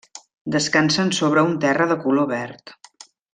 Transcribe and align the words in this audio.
Descansen 0.53 1.11
sobre 1.17 1.43
un 1.49 1.53
terra 1.67 1.87
de 1.93 1.99
color 2.07 2.27
verd. 2.33 2.75